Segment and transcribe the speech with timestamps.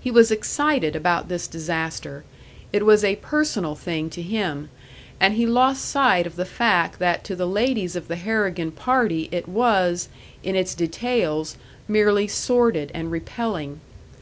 [0.00, 2.24] He was excited about this disaster;
[2.72, 4.70] it was a personal thing to him,
[5.20, 9.28] and he lost sight of the fact that to the ladies of the Harrigan party
[9.30, 10.08] it was,
[10.42, 13.82] in its details, merely sordid and repelling.